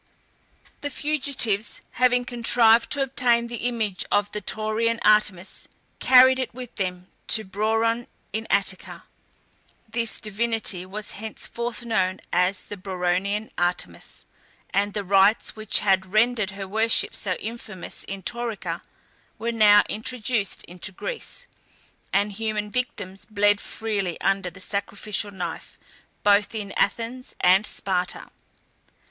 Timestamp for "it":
6.39-6.51